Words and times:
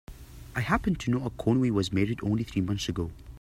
I 0.55 0.61
happen 0.61 0.95
to 0.95 1.11
know 1.11 1.29
Conway 1.37 1.69
was 1.69 1.93
married 1.93 2.21
only 2.23 2.43
three 2.43 2.63
months 2.63 2.89
ago. 2.89 3.11